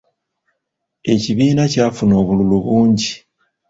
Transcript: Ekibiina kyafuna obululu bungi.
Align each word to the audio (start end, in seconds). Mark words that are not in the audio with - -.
Ekibiina 1.13 1.63
kyafuna 1.73 2.13
obululu 2.21 2.57
bungi. 2.65 3.11